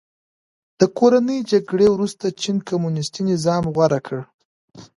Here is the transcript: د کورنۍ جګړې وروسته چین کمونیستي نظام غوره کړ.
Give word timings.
د 0.79 0.81
کورنۍ 0.97 1.39
جګړې 1.51 1.87
وروسته 1.91 2.25
چین 2.41 2.57
کمونیستي 2.69 3.21
نظام 3.31 3.63
غوره 3.73 3.99
کړ. 4.07 4.19